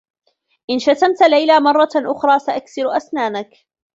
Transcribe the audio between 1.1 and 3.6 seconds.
ليلى مرّة أخرى، سأكسر أسنانك.